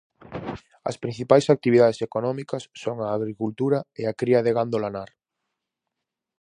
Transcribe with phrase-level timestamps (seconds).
[0.89, 5.09] As principais actividades económicas son a agricultura e a cría de gando lanar.